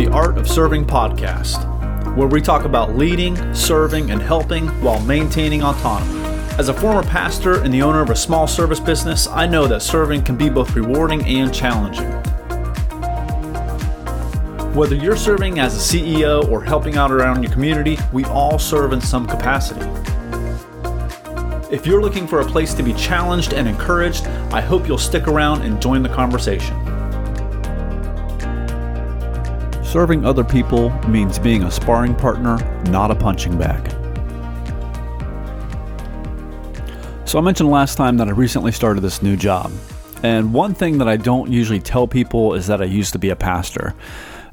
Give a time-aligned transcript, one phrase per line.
[0.00, 5.62] the Art of Serving podcast, where we talk about leading, serving, and helping while maintaining
[5.62, 6.18] autonomy.
[6.58, 9.82] As a former pastor and the owner of a small service business, I know that
[9.82, 12.10] serving can be both rewarding and challenging.
[14.72, 18.94] Whether you're serving as a CEO or helping out around your community, we all serve
[18.94, 19.84] in some capacity.
[21.70, 25.28] If you're looking for a place to be challenged and encouraged, I hope you'll stick
[25.28, 26.89] around and join the conversation.
[29.90, 32.58] Serving other people means being a sparring partner,
[32.90, 33.90] not a punching bag.
[37.26, 39.72] So, I mentioned last time that I recently started this new job.
[40.22, 43.30] And one thing that I don't usually tell people is that I used to be
[43.30, 43.96] a pastor.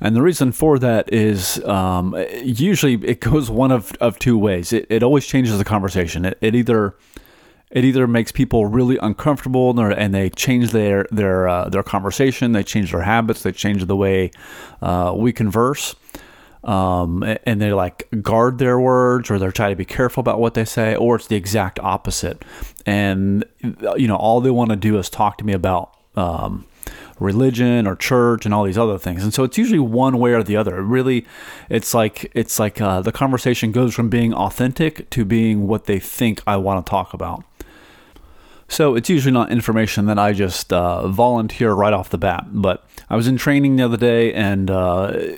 [0.01, 4.73] And the reason for that is um, usually it goes one of, of two ways.
[4.73, 6.25] It, it always changes the conversation.
[6.25, 6.95] It, it either
[7.69, 12.63] it either makes people really uncomfortable and they change their their uh, their conversation, they
[12.63, 14.31] change their habits, they change the way
[14.81, 15.95] uh, we converse,
[16.63, 20.53] um, and they like guard their words or they're trying to be careful about what
[20.53, 22.43] they say, or it's the exact opposite,
[22.85, 23.43] and
[23.97, 25.93] you know all they want to do is talk to me about.
[26.15, 26.65] Um,
[27.19, 29.23] religion or church and all these other things.
[29.23, 30.77] And so it's usually one way or the other.
[30.77, 31.25] It really
[31.67, 35.99] it's like it's like uh, the conversation goes from being authentic to being what they
[35.99, 37.43] think i want to talk about
[38.69, 42.47] so it's usually not information that I just uh, volunteer right off the bat.
[42.49, 45.37] But I was in training the other day, and uh,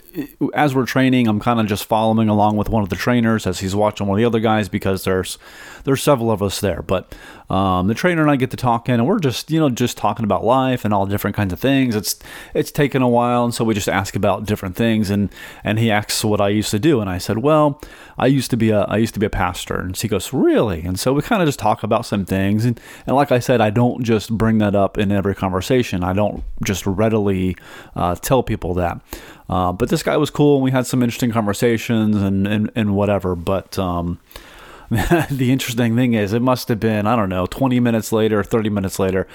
[0.55, 3.59] as we're training, I'm kind of just following along with one of the trainers as
[3.59, 5.37] he's watching one of the other guys because there's
[5.83, 6.81] there's several of us there.
[6.81, 7.13] But
[7.49, 10.23] um, the trainer and I get to talking, and we're just you know just talking
[10.23, 11.95] about life and all different kinds of things.
[11.95, 12.19] It's
[12.55, 15.29] it's taken a while, and so we just ask about different things, and
[15.63, 17.79] and he asks what I used to do, and I said, well,
[18.17, 20.81] I used to be a I used to be a pastor, and he goes, really,
[20.81, 23.59] and so we kind of just talk about some things, and and like I said,
[23.59, 26.03] I don't just bring that up in every conversation.
[26.03, 27.57] I don't just readily
[27.95, 29.01] uh, tell people that.
[29.49, 32.95] Uh, but this guy was cool, and we had some interesting conversations and and, and
[32.95, 33.35] whatever.
[33.35, 34.19] But um,
[34.89, 38.69] the interesting thing is, it must have been I don't know, 20 minutes later, 30
[38.69, 39.27] minutes later.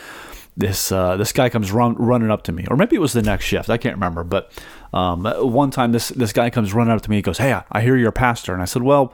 [0.56, 3.22] This uh, this guy comes run, running up to me, or maybe it was the
[3.22, 3.68] next shift.
[3.68, 4.24] I can't remember.
[4.24, 4.50] But
[4.92, 7.16] um, one time, this this guy comes running up to me.
[7.16, 9.12] He goes, "Hey, I, I hear you're a pastor," and I said, "Well."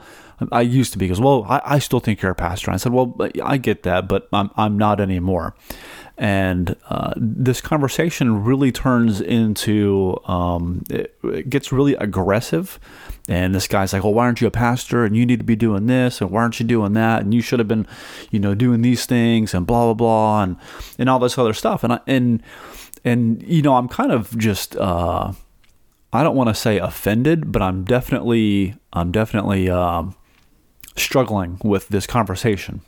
[0.52, 1.08] I used to be.
[1.08, 2.70] Goes, well, I, I still think you're a pastor.
[2.70, 5.54] And I said, well, I get that, but I'm, I'm not anymore.
[6.16, 12.78] And uh, this conversation really turns into, um, it, it, gets really aggressive.
[13.26, 15.04] And this guy's like, well, why aren't you a pastor?
[15.04, 17.22] And you need to be doing this, and why aren't you doing that?
[17.22, 17.86] And you should have been,
[18.30, 20.56] you know, doing these things, and blah blah blah, and
[20.98, 21.84] and all this other stuff.
[21.84, 22.42] And I, and
[23.04, 24.76] and you know, I'm kind of just.
[24.76, 25.32] Uh,
[26.12, 30.16] I don't want to say offended, but I'm definitely I'm definitely um,
[30.96, 32.82] struggling with this conversation.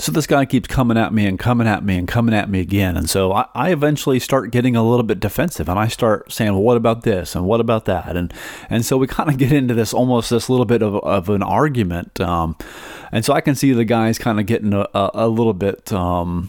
[0.00, 2.60] So this guy keeps coming at me and coming at me and coming at me
[2.60, 2.96] again.
[2.96, 6.52] And so I, I, eventually start getting a little bit defensive and I start saying,
[6.52, 7.34] well, what about this?
[7.34, 8.16] And what about that?
[8.16, 8.32] And,
[8.70, 11.42] and so we kind of get into this almost this little bit of, of an
[11.42, 12.20] argument.
[12.20, 12.56] Um,
[13.10, 15.92] and so I can see the guys kind of getting a, a, a little bit,
[15.92, 16.48] um,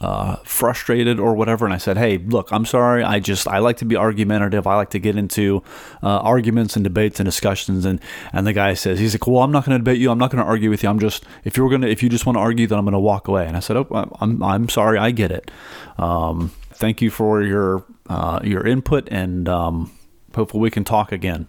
[0.00, 1.64] uh, frustrated or whatever.
[1.64, 3.04] And I said, "Hey, look, I'm sorry.
[3.04, 4.66] I just I like to be argumentative.
[4.66, 5.62] I like to get into
[6.02, 8.00] uh, arguments and debates and discussions." And
[8.32, 10.10] and the guy says, "He's like, well, I'm not going to debate you.
[10.10, 10.88] I'm not going to argue with you.
[10.88, 12.98] I'm just if you're gonna if you just want to argue, then I'm going to
[12.98, 14.98] walk away." And I said, "Oh, I'm I'm sorry.
[14.98, 15.50] I get it.
[15.98, 19.92] Um, thank you for your uh, your input, and um,
[20.34, 21.48] hopefully we can talk again."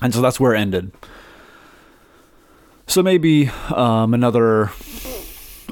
[0.00, 0.92] And so that's where it ended.
[2.86, 4.70] So maybe um, another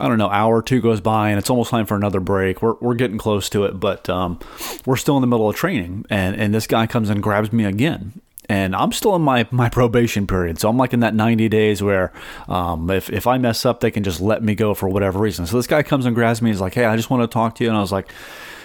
[0.01, 2.63] I don't know, hour or two goes by and it's almost time for another break.
[2.63, 4.39] We're, we're getting close to it, but um,
[4.87, 6.05] we're still in the middle of training.
[6.11, 8.21] And, and this guy comes and grabs me again.
[8.51, 10.59] And I'm still in my, my probation period.
[10.59, 12.13] So I'm like in that 90 days where
[12.49, 15.47] um, if, if I mess up, they can just let me go for whatever reason.
[15.47, 16.51] So this guy comes and grabs me.
[16.51, 17.69] He's like, hey, I just want to talk to you.
[17.69, 18.11] And I was like,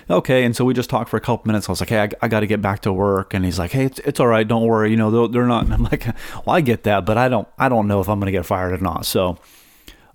[0.09, 0.45] okay.
[0.45, 1.67] And so we just talked for a couple minutes.
[1.67, 3.33] I was like, hey, I, I got to get back to work.
[3.33, 4.47] And he's like, hey, it's, it's all right.
[4.47, 4.89] Don't worry.
[4.89, 5.65] You know, they're, they're not.
[5.65, 6.05] And I'm like,
[6.45, 8.45] well, I get that, but I don't, I don't know if I'm going to get
[8.45, 9.05] fired or not.
[9.05, 9.38] So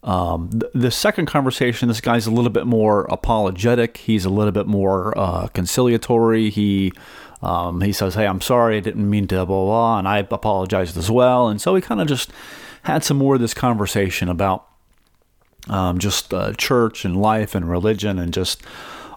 [0.03, 3.97] um, the, second conversation, this guy's a little bit more apologetic.
[3.97, 6.51] He's a little bit more uh, conciliatory.
[6.51, 6.93] He
[7.43, 8.77] um, he says, "Hey, I'm sorry.
[8.77, 11.49] I didn't mean to blah blah,", blah and I apologized as well.
[11.49, 12.31] And so we kind of just
[12.83, 14.67] had some more of this conversation about
[15.69, 18.62] um, just uh, church and life and religion and just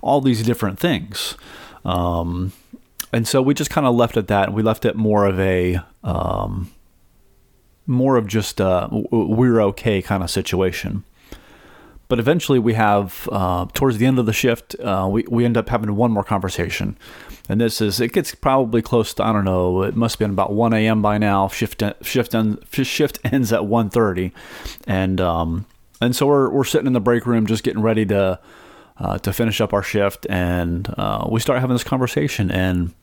[0.02, 1.36] all these different things.
[1.86, 2.54] Um,
[3.14, 4.54] and so we just kind of left it at that.
[4.54, 6.72] We left it more of a um,
[7.88, 11.04] more of just a we're okay kind of situation.
[12.08, 15.56] But eventually, we have uh, towards the end of the shift, uh, we we end
[15.56, 16.98] up having one more conversation,
[17.48, 20.32] and this is it gets probably close to I don't know it must have been
[20.32, 21.02] about 1 a.m.
[21.02, 21.48] by now.
[21.48, 24.34] Shift shift end, shift ends at 1:30,
[24.86, 25.66] and um,
[26.02, 28.40] and so we're we're sitting in the break room just getting ready to
[28.98, 32.94] uh, to finish up our shift, and uh, we start having this conversation, and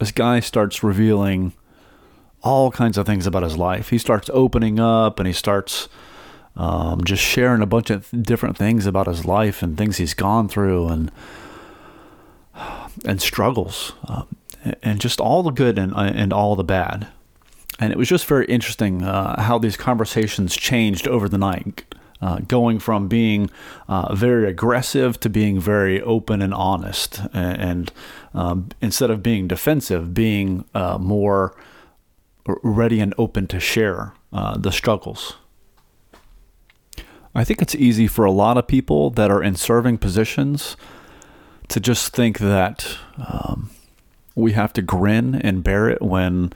[0.00, 1.52] this guy starts revealing
[2.42, 3.90] all kinds of things about his life.
[3.90, 5.88] He starts opening up and he starts
[6.56, 10.48] um, just sharing a bunch of different things about his life and things he's gone
[10.48, 11.10] through and
[13.04, 14.26] and struggles um,
[14.82, 17.08] and just all the good and and all the bad.
[17.80, 21.84] And it was just very interesting uh, how these conversations changed over the night.
[22.20, 23.48] Uh, going from being
[23.86, 27.92] uh, very aggressive to being very open and honest, and, and
[28.34, 31.54] um, instead of being defensive, being uh, more
[32.62, 35.36] ready and open to share uh, the struggles.
[37.34, 40.76] I think it's easy for a lot of people that are in serving positions
[41.68, 43.70] to just think that um,
[44.34, 46.52] we have to grin and bear it when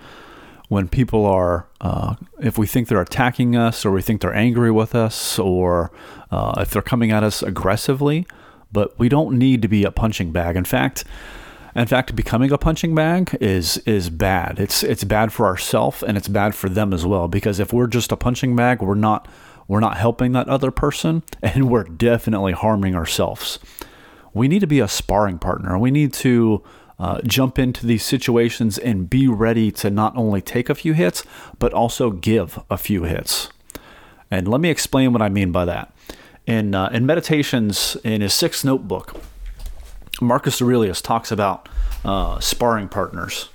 [0.68, 4.70] when people are uh, if we think they're attacking us or we think they're angry
[4.70, 5.92] with us or
[6.30, 8.26] uh, if they're coming at us aggressively
[8.72, 11.04] but we don't need to be a punching bag in fact
[11.74, 14.60] in fact, becoming a punching bag is is bad.
[14.60, 17.28] It's it's bad for ourselves and it's bad for them as well.
[17.28, 19.26] Because if we're just a punching bag, we're not
[19.68, 23.58] we're not helping that other person, and we're definitely harming ourselves.
[24.34, 25.78] We need to be a sparring partner.
[25.78, 26.62] We need to
[26.98, 31.24] uh, jump into these situations and be ready to not only take a few hits,
[31.58, 33.48] but also give a few hits.
[34.30, 35.94] And let me explain what I mean by that.
[36.46, 39.14] In uh, in meditations in his sixth notebook,
[40.22, 41.68] Marcus Aurelius talks about
[42.04, 43.48] uh, sparring partners.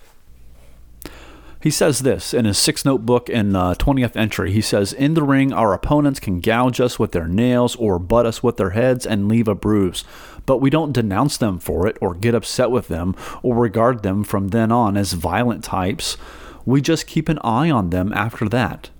[1.59, 4.51] He says this in his sixth notebook in uh, 20th entry.
[4.51, 8.27] He says, In the ring, our opponents can gouge us with their nails or butt
[8.27, 10.03] us with their heads and leave a bruise.
[10.45, 14.23] But we don't denounce them for it or get upset with them or regard them
[14.23, 16.15] from then on as violent types.
[16.63, 18.91] We just keep an eye on them after that.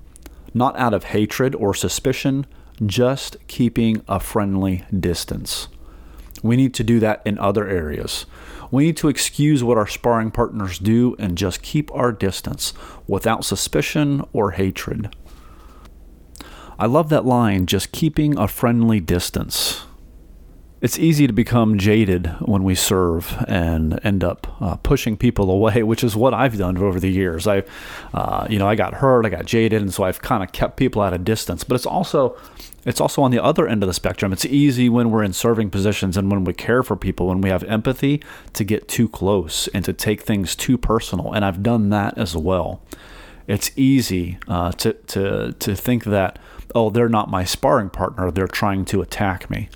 [0.54, 2.48] Not out of hatred or suspicion,
[2.84, 5.68] just keeping a friendly distance.
[6.44, 8.26] We need to do that in other areas.
[8.72, 12.74] We need to excuse what our sparring partners do and just keep our distance
[13.08, 15.16] without suspicion or hatred.
[16.80, 19.84] I love that line, just keeping a friendly distance.
[20.80, 25.82] It's easy to become jaded when we serve and end up uh, pushing people away,
[25.84, 27.48] which is what I've done over the years.
[27.48, 27.64] I,
[28.14, 30.78] uh, you know, I got hurt, I got jaded, and so I've kind of kept
[30.78, 31.64] people at a distance.
[31.64, 32.38] But it's also
[32.88, 34.32] it's also on the other end of the spectrum.
[34.32, 37.50] It's easy when we're in serving positions and when we care for people, when we
[37.50, 38.24] have empathy,
[38.54, 41.34] to get too close and to take things too personal.
[41.34, 42.82] And I've done that as well.
[43.46, 46.40] It's easy uh, to, to, to think that,
[46.74, 49.68] oh, they're not my sparring partner, they're trying to attack me.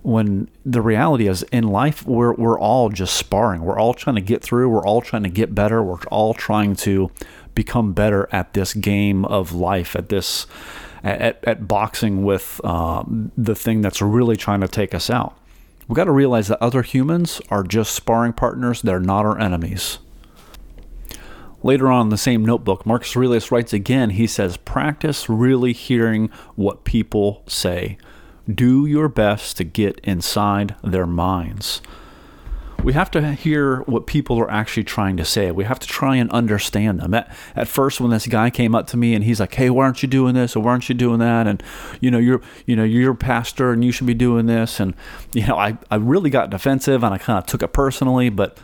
[0.00, 3.62] When the reality is, in life, we're, we're all just sparring.
[3.62, 6.76] We're all trying to get through, we're all trying to get better, we're all trying
[6.76, 7.10] to
[7.54, 10.46] become better at this game of life, at this
[11.02, 15.36] at, at boxing with um, the thing that's really trying to take us out.
[15.88, 19.98] We've got to realize that other humans are just sparring partners, they're not our enemies.
[21.64, 26.28] Later on in the same notebook, Marcus Aurelius writes again, he says, Practice really hearing
[26.56, 27.98] what people say.
[28.52, 31.80] Do your best to get inside their minds
[32.82, 35.50] we have to hear what people are actually trying to say.
[35.50, 37.14] We have to try and understand them.
[37.14, 39.84] At, at first, when this guy came up to me and he's like, "Hey, why
[39.84, 40.56] aren't you doing this?
[40.56, 41.62] Or why aren't you doing that?" and
[42.00, 44.80] you know, you're you know you're a pastor and you should be doing this.
[44.80, 44.94] And
[45.32, 48.30] you know, I I really got defensive and I kind of took it personally.
[48.30, 48.58] But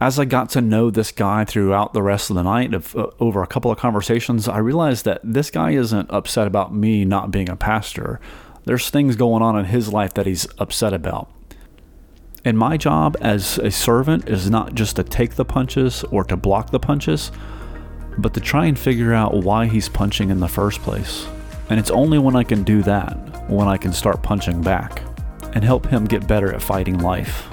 [0.00, 3.06] as I got to know this guy throughout the rest of the night, of, uh,
[3.20, 7.30] over a couple of conversations, I realized that this guy isn't upset about me not
[7.30, 8.20] being a pastor.
[8.64, 11.30] There's things going on in his life that he's upset about.
[12.44, 16.36] And my job as a servant is not just to take the punches or to
[16.36, 17.30] block the punches,
[18.18, 21.26] but to try and figure out why he's punching in the first place.
[21.70, 25.02] And it's only when I can do that when I can start punching back
[25.54, 27.46] and help him get better at fighting life.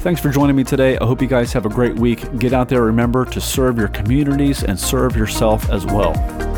[0.00, 0.96] Thanks for joining me today.
[0.96, 2.38] I hope you guys have a great week.
[2.38, 6.49] Get out there, remember to serve your communities and serve yourself as well.